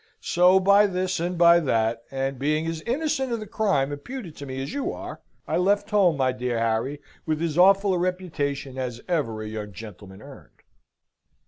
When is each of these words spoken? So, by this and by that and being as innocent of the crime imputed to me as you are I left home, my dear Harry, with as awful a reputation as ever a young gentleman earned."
So, 0.23 0.59
by 0.59 0.87
this 0.87 1.19
and 1.19 1.37
by 1.37 1.59
that 1.59 2.01
and 2.09 2.39
being 2.39 2.65
as 2.65 2.81
innocent 2.87 3.31
of 3.31 3.39
the 3.39 3.45
crime 3.45 3.91
imputed 3.91 4.35
to 4.37 4.47
me 4.47 4.59
as 4.63 4.73
you 4.73 4.91
are 4.91 5.21
I 5.47 5.57
left 5.57 5.91
home, 5.91 6.17
my 6.17 6.31
dear 6.31 6.57
Harry, 6.57 7.01
with 7.27 7.39
as 7.39 7.55
awful 7.55 7.93
a 7.93 7.99
reputation 7.99 8.79
as 8.79 8.99
ever 9.07 9.43
a 9.43 9.47
young 9.47 9.73
gentleman 9.73 10.23
earned." 10.23 10.63